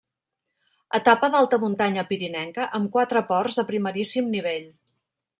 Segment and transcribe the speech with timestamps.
[0.99, 4.65] Etapa d'alta muntanya pirinenca, amb quatre ports de primeríssim nivell.